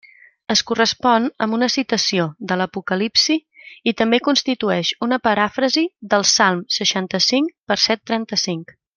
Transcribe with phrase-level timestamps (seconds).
[0.53, 3.35] Es correspon amb una citació de l'Apocalipsi,
[3.91, 5.83] i també constitueix una paràfrasi
[6.15, 8.75] del Salm seixanta-cinc, verset trenta-cinc.